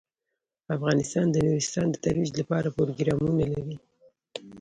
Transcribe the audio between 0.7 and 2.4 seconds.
افغانستان د نورستان د ترویج